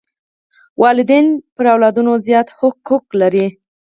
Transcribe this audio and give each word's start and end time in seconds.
والدین 0.83 1.27
پر 1.55 1.65
اولادونو 1.73 2.13
زیات 2.27 2.47
حقوق 2.59 3.05
لري. 3.21 3.45